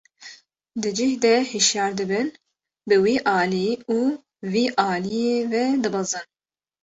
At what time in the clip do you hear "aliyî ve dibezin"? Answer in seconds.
4.91-6.25